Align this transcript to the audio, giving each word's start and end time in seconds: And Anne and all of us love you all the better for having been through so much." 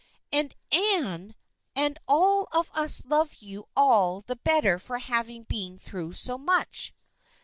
And 0.31 0.55
Anne 0.71 1.35
and 1.75 1.99
all 2.07 2.47
of 2.51 2.71
us 2.73 3.05
love 3.05 3.35
you 3.35 3.67
all 3.77 4.21
the 4.21 4.35
better 4.37 4.79
for 4.79 4.97
having 4.97 5.43
been 5.43 5.77
through 5.77 6.13
so 6.13 6.39
much." 6.39 6.91